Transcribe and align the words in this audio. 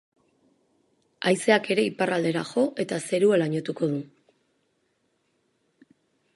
Haizeak 1.31 1.69
ere 1.75 1.83
iparraldera 1.89 2.43
jo 2.53 2.63
eta 2.85 2.99
zerua 3.09 3.39
lainotuko 3.43 3.93
du. 3.95 4.03